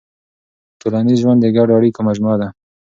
[0.79, 2.47] ټولنیز ژوند د ګډو اړیکو مجموعه ده.